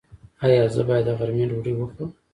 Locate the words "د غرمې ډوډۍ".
1.07-1.73